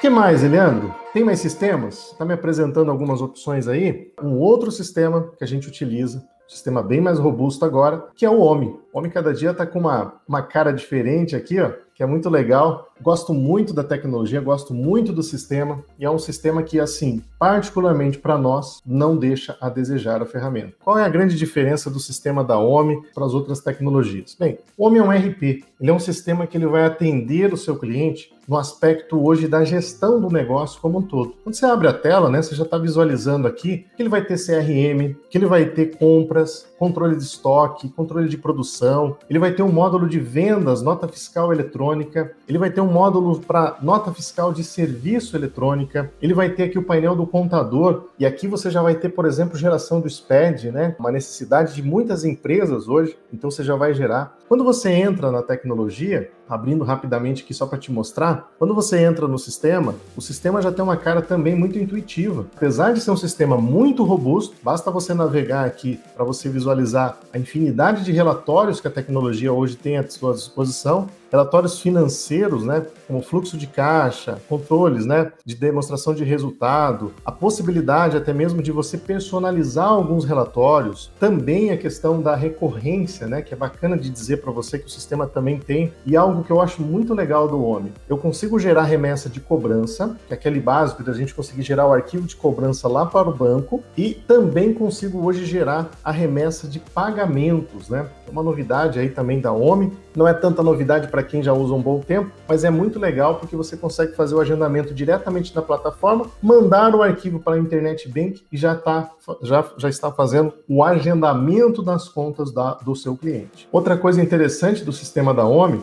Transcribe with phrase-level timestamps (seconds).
[0.00, 0.94] Que mais, Eliandro?
[1.12, 2.12] Tem mais sistemas?
[2.12, 4.10] Está me apresentando algumas opções aí.
[4.22, 8.40] Um outro sistema que a gente utiliza sistema bem mais robusto agora, que é o
[8.40, 8.74] OMI.
[8.92, 12.28] O OMI cada dia está com uma, uma cara diferente aqui, ó, que é muito
[12.28, 12.88] legal.
[13.00, 18.18] Gosto muito da tecnologia, gosto muito do sistema, e é um sistema que, assim, particularmente
[18.18, 20.74] para nós, não deixa a desejar a ferramenta.
[20.82, 24.36] Qual é a grande diferença do sistema da OMI para as outras tecnologias?
[24.38, 25.42] Bem, o OMI é um RP,
[25.80, 29.64] ele é um sistema que ele vai atender o seu cliente no aspecto hoje da
[29.64, 31.36] gestão do negócio como um todo.
[31.44, 34.36] Quando você abre a tela, né, você já está visualizando aqui que ele vai ter
[34.36, 39.62] CRM, que ele vai ter compras, controle de estoque, controle de produção, ele vai ter
[39.62, 44.52] um módulo de vendas, nota fiscal eletrônica, ele vai ter um módulo para nota fiscal
[44.52, 48.82] de serviço eletrônica, ele vai ter aqui o painel do contador, e aqui você já
[48.82, 50.96] vai ter, por exemplo, geração do SPED, né?
[50.98, 54.39] Uma necessidade de muitas empresas hoje, então você já vai gerar.
[54.50, 59.28] Quando você entra na tecnologia, abrindo rapidamente aqui só para te mostrar, quando você entra
[59.28, 62.48] no sistema, o sistema já tem uma cara também muito intuitiva.
[62.56, 67.38] Apesar de ser um sistema muito robusto, basta você navegar aqui para você visualizar a
[67.38, 73.22] infinidade de relatórios que a tecnologia hoje tem à sua disposição relatórios financeiros, né, como
[73.22, 78.98] fluxo de caixa, controles, né, de demonstração de resultado, a possibilidade até mesmo de você
[78.98, 84.52] personalizar alguns relatórios, também a questão da recorrência, né, que é bacana de dizer para
[84.52, 87.92] você que o sistema também tem, e algo que eu acho muito legal do OMI.
[88.08, 91.92] Eu consigo gerar remessa de cobrança, que é aquele básico da gente conseguir gerar o
[91.92, 96.78] arquivo de cobrança lá para o banco, e também consigo hoje gerar a remessa de
[96.78, 98.06] pagamentos, né?
[98.26, 101.74] É uma novidade aí também da OMI, não é tanta novidade para quem já usa
[101.74, 105.62] um bom tempo, mas é muito legal porque você consegue fazer o agendamento diretamente na
[105.62, 109.10] plataforma, mandar o arquivo para a Internet Bank e já, tá,
[109.42, 113.68] já, já está fazendo o agendamento das contas da, do seu cliente.
[113.72, 115.82] Outra coisa interessante do sistema da OMI,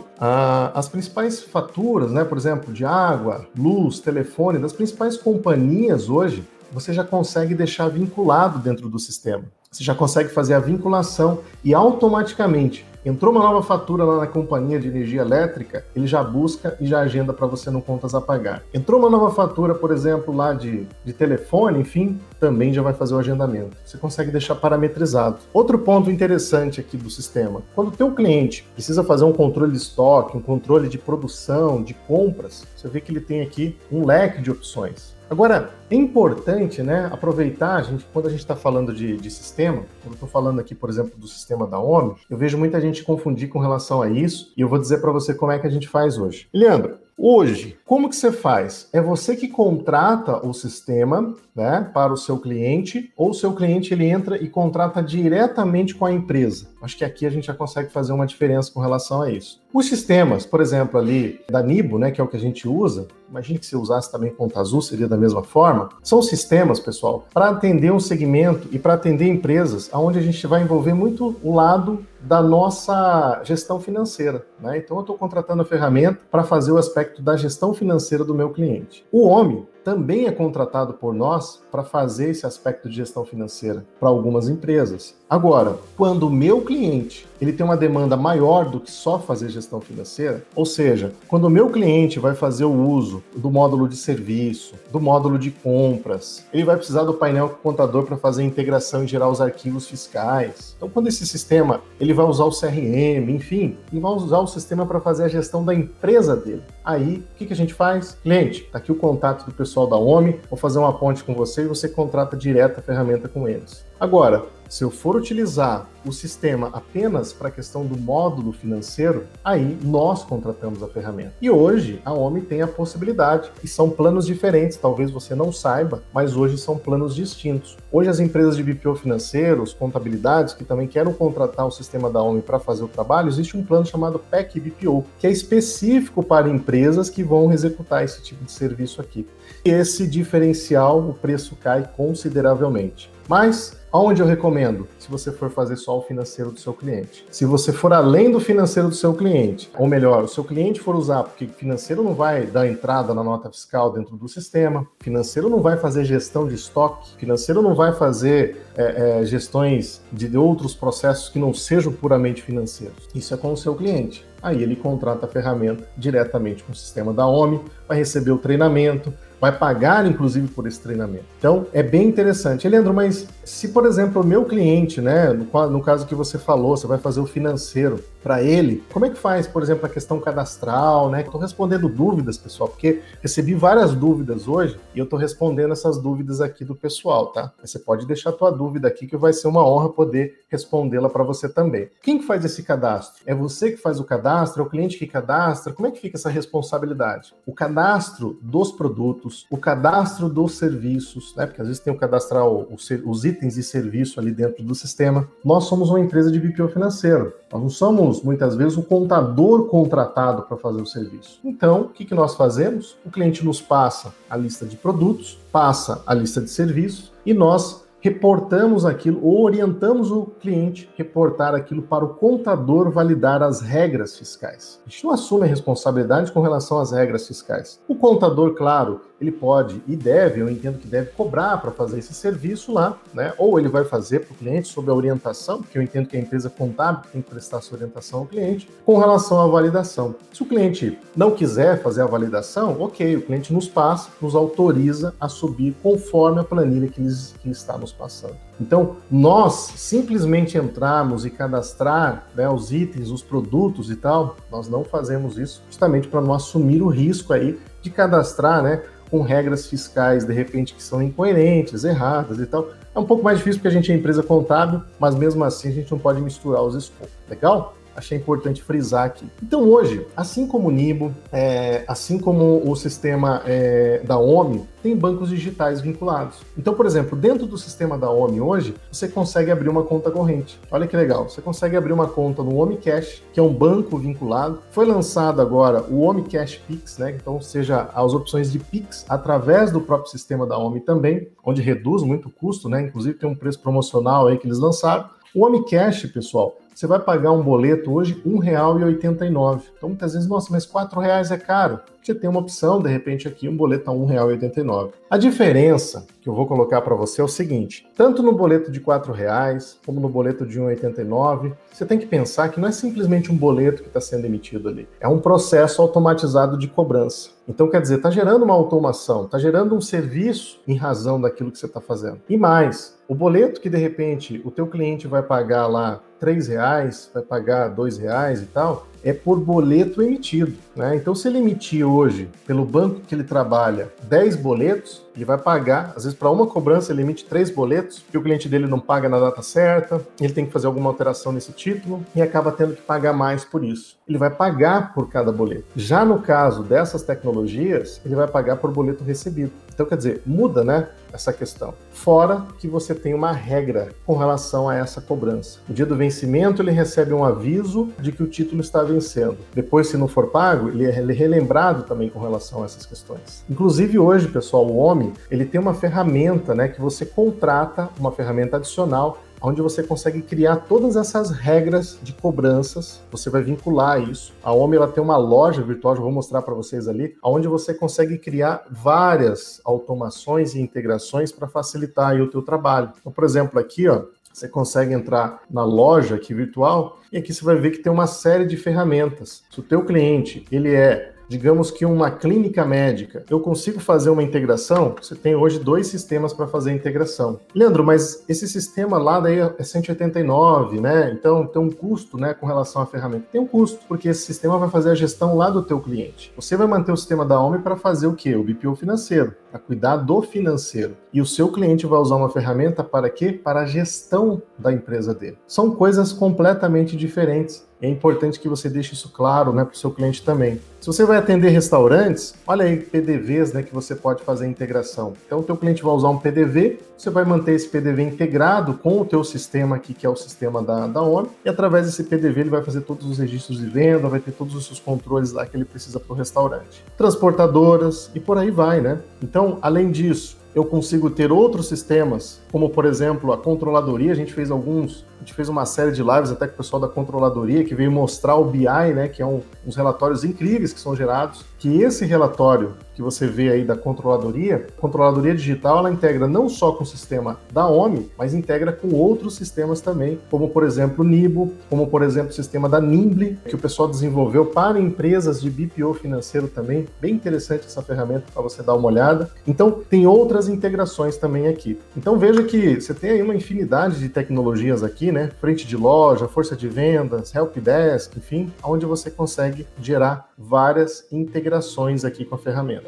[0.73, 6.93] as principais faturas, né, por exemplo, de água, luz, telefone, das principais companhias hoje, você
[6.93, 9.45] já consegue deixar vinculado dentro do sistema.
[9.71, 14.77] Você já consegue fazer a vinculação e automaticamente Entrou uma nova fatura lá na companhia
[14.77, 18.63] de energia elétrica, ele já busca e já agenda para você no contas a pagar.
[18.73, 23.13] Entrou uma nova fatura, por exemplo, lá de, de telefone, enfim, também já vai fazer
[23.13, 23.77] o agendamento.
[23.85, 25.37] Você consegue deixar parametrizado.
[25.53, 29.77] Outro ponto interessante aqui do sistema, quando o teu cliente precisa fazer um controle de
[29.77, 34.41] estoque, um controle de produção, de compras, você vê que ele tem aqui um leque
[34.41, 35.15] de opções.
[35.29, 39.83] Agora, é importante né, aproveitar, a gente, quando a gente está falando de, de, sistema,
[40.01, 43.03] quando eu estou falando aqui, por exemplo, do sistema da OMI, eu vejo muita gente
[43.03, 45.69] confundir com relação a isso, e eu vou dizer para você como é que a
[45.69, 46.47] gente faz hoje.
[46.53, 48.87] Leandro, Hoje, como que você faz?
[48.93, 53.91] É você que contrata o sistema né, para o seu cliente, ou o seu cliente
[53.91, 56.67] ele entra e contrata diretamente com a empresa?
[56.87, 59.61] Acho que aqui a gente já consegue fazer uma diferença com relação a isso.
[59.73, 63.09] Os sistemas, por exemplo, ali da Nibo, né, que é o que a gente usa,
[63.29, 65.89] imagine que se usasse também Conta Azul, seria da mesma forma.
[66.01, 70.61] São sistemas, pessoal, para atender um segmento e para atender empresas, onde a gente vai
[70.61, 74.45] envolver muito o lado da nossa gestão financeira.
[74.57, 74.77] Né?
[74.77, 78.51] Então, eu estou contratando a ferramenta para fazer o aspecto da gestão financeira do meu
[78.51, 79.05] cliente.
[79.11, 84.09] O homem também é contratado por nós para fazer esse aspecto de gestão financeira para
[84.09, 85.15] algumas empresas.
[85.29, 89.79] Agora, quando o meu cliente ele tem uma demanda maior do que só fazer gestão
[89.79, 94.75] financeira, ou seja, quando o meu cliente vai fazer o uso do módulo de serviço,
[94.91, 99.07] do módulo de compras, ele vai precisar do painel contador para fazer a integração e
[99.07, 100.75] gerar os arquivos fiscais.
[100.77, 104.85] Então, quando esse sistema ele vai usar o CRM, enfim, ele vai usar o sistema
[104.85, 106.63] para fazer a gestão da empresa dele.
[106.83, 108.17] Aí, o que, que a gente faz?
[108.23, 111.63] Cliente, está aqui o contato do pessoal da OMI, vou fazer uma ponte com você
[111.63, 113.86] e você contrata direto a ferramenta com eles.
[113.99, 119.77] Agora, se eu for utilizar o sistema apenas para a questão do módulo financeiro, aí
[119.81, 121.33] nós contratamos a ferramenta.
[121.41, 126.03] E hoje a OMI tem a possibilidade, e são planos diferentes, talvez você não saiba,
[126.13, 127.75] mas hoje são planos distintos.
[127.91, 132.41] Hoje as empresas de BPO financeiros, contabilidades, que também querem contratar o sistema da OMI
[132.41, 137.09] para fazer o trabalho, existe um plano chamado PEC BPO, que é específico para empresas
[137.09, 139.27] que vão executar esse tipo de serviço aqui.
[139.65, 143.09] Esse diferencial, o preço cai consideravelmente.
[143.27, 144.85] Mas Aonde eu recomendo?
[144.99, 147.25] Se você for fazer só o financeiro do seu cliente.
[147.31, 150.93] Se você for além do financeiro do seu cliente, ou melhor, o seu cliente for
[150.93, 155.61] usar, porque financeiro não vai dar entrada na nota fiscal dentro do sistema, financeiro não
[155.61, 161.29] vai fazer gestão de estoque, financeiro não vai fazer é, é, gestões de outros processos
[161.29, 163.07] que não sejam puramente financeiros.
[163.15, 164.25] Isso é com o seu cliente.
[164.41, 169.13] Aí ele contrata a ferramenta diretamente com o sistema da OMI, vai receber o treinamento,
[169.39, 171.25] vai pagar inclusive por esse treinamento.
[171.37, 172.67] Então é bem interessante.
[172.67, 176.75] Leandro, mas se por exemplo o meu cliente, né, no, no caso que você falou,
[176.75, 178.83] você vai fazer o financeiro, para ele.
[178.91, 181.21] Como é que faz, por exemplo, a questão cadastral, né?
[181.21, 186.41] Estou respondendo dúvidas, pessoal, porque recebi várias dúvidas hoje e eu estou respondendo essas dúvidas
[186.41, 187.53] aqui do pessoal, tá?
[187.63, 191.23] Você pode deixar a tua dúvida aqui que vai ser uma honra poder respondê-la para
[191.23, 191.89] você também.
[192.03, 193.23] Quem que faz esse cadastro?
[193.25, 194.61] É você que faz o cadastro?
[194.61, 195.71] É o cliente que cadastra?
[195.71, 197.33] Como é que fica essa responsabilidade?
[197.45, 201.45] O cadastro dos produtos, o cadastro dos serviços, né?
[201.45, 205.29] Porque às vezes tem o cadastrar os itens de serviço ali dentro do sistema.
[205.45, 207.33] Nós somos uma empresa de BPO financeiro.
[207.49, 211.39] Nós não somos, muitas vezes, o contador contratado para fazer o serviço.
[211.43, 212.97] Então, o que, que nós fazemos?
[213.05, 217.86] O cliente nos passa a lista de produtos, passa a lista de serviços e nós
[217.99, 224.79] reportamos aquilo ou orientamos o cliente reportar aquilo para o contador validar as regras fiscais.
[224.85, 227.79] A gente não assume a responsabilidade com relação às regras fiscais.
[227.87, 232.13] O contador, claro, ele pode e deve, eu entendo que deve cobrar para fazer esse
[232.13, 233.33] serviço lá, né?
[233.37, 236.19] Ou ele vai fazer para o cliente sob a orientação, porque eu entendo que a
[236.19, 240.15] empresa contábil tem que prestar sua orientação ao cliente com relação à validação.
[240.31, 245.13] Se o cliente não quiser fazer a validação, ok, o cliente nos passa, nos autoriza
[245.19, 247.01] a subir conforme a planilha que,
[247.41, 248.35] que está nos passando.
[248.59, 254.83] Então, nós simplesmente entrarmos e cadastrar né, os itens, os produtos e tal, nós não
[254.83, 258.83] fazemos isso justamente para não assumir o risco aí de cadastrar, né?
[259.09, 262.71] com regras fiscais, de repente, que são incoerentes, erradas e tal.
[262.93, 265.71] É um pouco mais difícil porque a gente é empresa contábil, mas mesmo assim a
[265.71, 267.13] gente não pode misturar os escopos.
[267.29, 267.73] Legal?
[267.97, 269.25] Achei importante frisar aqui.
[269.41, 274.95] Então hoje, assim como o Nibo, é, assim como o sistema é, da OMI, tem
[274.95, 276.37] bancos digitais vinculados.
[276.57, 280.59] Então, por exemplo, dentro do sistema da OMI hoje, você consegue abrir uma conta corrente.
[280.71, 283.97] Olha que legal, você consegue abrir uma conta no OMI Cash, que é um banco
[283.97, 284.61] vinculado.
[284.71, 287.17] Foi lançado agora o OMI Cash Pix, né?
[287.19, 292.03] Então, seja as opções de Pix através do próprio sistema da OMI também, onde reduz
[292.03, 292.81] muito o custo, né?
[292.81, 295.09] Inclusive tem um preço promocional aí que eles lançaram.
[295.35, 299.63] O OMI Cash, pessoal, você vai pagar um boleto hoje R$ 1,89.
[299.75, 301.79] Então, muitas vezes, nossa, mas R$ reais é caro.
[302.07, 304.91] Você tem uma opção, de repente, aqui, um boleto a R$ 1,89.
[305.09, 308.79] A diferença que eu vou colocar para você é o seguinte: tanto no boleto de
[308.79, 313.29] R$ reais como no boleto de 1,89, você tem que pensar que não é simplesmente
[313.29, 314.87] um boleto que está sendo emitido ali.
[315.01, 317.31] É um processo automatizado de cobrança.
[317.45, 321.59] Então, quer dizer, está gerando uma automação, está gerando um serviço em razão daquilo que
[321.59, 322.21] você está fazendo.
[322.29, 327.09] E mais, o boleto que de repente o teu cliente vai pagar lá três reais,
[327.13, 330.53] vai pagar dois reais e tal, é por boleto emitido.
[330.75, 330.95] Né?
[330.95, 335.93] Então, se ele emitir hoje, pelo banco que ele trabalha, 10 boletos, ele vai pagar,
[335.95, 339.09] às vezes, para uma cobrança, ele emite três boletos, que o cliente dele não paga
[339.09, 342.81] na data certa, ele tem que fazer alguma alteração nesse título e acaba tendo que
[342.83, 343.97] pagar mais por isso.
[344.07, 345.65] Ele vai pagar por cada boleto.
[345.75, 349.51] Já no caso dessas tecnologias, ele vai pagar por boleto recebido.
[349.73, 351.73] Então, quer dizer, muda, né, essa questão.
[351.91, 355.59] Fora que você tem uma regra com relação a essa cobrança.
[355.67, 359.37] No dia do vencimento, ele recebe um aviso de que o título está vencendo.
[359.53, 363.43] Depois, se não for pago, ele é relembrado também com relação a essas questões.
[363.49, 368.57] Inclusive, hoje, pessoal, o homem, ele tem uma ferramenta, né, que você contrata, uma ferramenta
[368.57, 373.01] adicional onde você consegue criar todas essas regras de cobranças.
[373.11, 374.33] Você vai vincular isso.
[374.43, 377.73] A OMI ela tem uma loja virtual, já vou mostrar para vocês ali, onde você
[377.73, 382.91] consegue criar várias automações e integrações para facilitar aí o teu trabalho.
[382.99, 387.43] Então, por exemplo, aqui, ó, você consegue entrar na loja aqui virtual e aqui você
[387.43, 389.43] vai ver que tem uma série de ferramentas.
[389.49, 394.23] Se o teu cliente ele é digamos que uma clínica médica, eu consigo fazer uma
[394.23, 394.95] integração?
[395.01, 397.39] Você tem hoje dois sistemas para fazer a integração.
[397.53, 401.11] Leandro, mas esse sistema lá daí é 189, né?
[401.11, 403.27] Então tem um custo, né, com relação à ferramenta.
[403.31, 406.31] Tem um custo, porque esse sistema vai fazer a gestão lá do teu cliente.
[406.35, 408.35] Você vai manter o sistema da OMI para fazer o quê?
[408.35, 410.95] O BPO financeiro, para cuidar do financeiro.
[411.11, 413.31] E o seu cliente vai usar uma ferramenta para quê?
[413.31, 415.37] Para a gestão da empresa dele.
[415.47, 419.91] São coisas completamente diferentes é importante que você deixe isso claro né, para o seu
[419.91, 420.59] cliente também.
[420.81, 425.13] Se você vai atender restaurantes, olha aí PDVs né, que você pode fazer a integração.
[425.25, 429.01] Então, o teu cliente vai usar um PDV, você vai manter esse PDV integrado com
[429.01, 432.41] o teu sistema aqui, que é o sistema da, da ONU, e através desse PDV
[432.41, 435.45] ele vai fazer todos os registros de venda, vai ter todos os seus controles lá
[435.45, 436.83] que ele precisa para o restaurante.
[436.97, 438.99] Transportadoras e por aí vai, né?
[439.21, 444.11] Então, além disso, eu consigo ter outros sistemas, como por exemplo a controladoria.
[444.11, 446.81] A gente fez alguns, a gente fez uma série de lives até com o pessoal
[446.81, 450.79] da controladoria que veio mostrar o BI, né, que é um, uns relatórios incríveis que
[450.79, 451.45] são gerados.
[451.59, 456.71] Que esse relatório que você vê aí da controladoria, controladoria digital, ela integra não só
[456.71, 461.07] com o sistema da OMI, mas integra com outros sistemas também, como por exemplo o
[461.07, 465.49] Nibo, como por exemplo o sistema da Nimble, que o pessoal desenvolveu para empresas de
[465.49, 466.87] BPO financeiro também.
[466.99, 469.29] Bem interessante essa ferramenta para você dar uma olhada.
[469.45, 471.79] Então, tem outras integrações também aqui.
[471.95, 475.31] Então veja que você tem aí uma infinidade de tecnologias aqui, né?
[475.39, 482.25] Frente de loja, força de vendas, helpdesk, enfim, onde você consegue gerar várias integrações aqui
[482.25, 482.87] com a ferramenta.